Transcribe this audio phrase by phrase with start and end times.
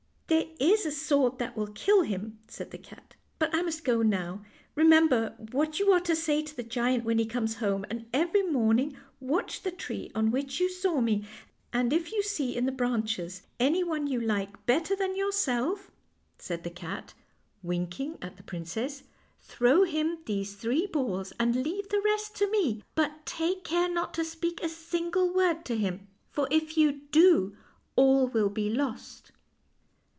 [0.31, 4.01] "There is a sword that will kill him," said the cat; "but I must go
[4.01, 4.45] now.
[4.75, 8.43] Remember what you are to say to the giant when he comes home, and every
[8.43, 11.25] morning watch the tree on which you saw me,
[11.73, 15.91] and if you see in the branches anyone you like better than yourself,"
[16.37, 17.13] said the cat,
[17.61, 19.03] wink 128 FAIRY TALES ing at the princess,"
[19.43, 24.13] throw him these three balls and leave the rest to me; but take care not
[24.13, 27.57] to speak a single word to him, for if you do
[27.97, 29.33] all will be lost."